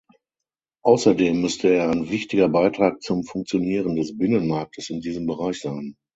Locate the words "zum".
3.03-3.23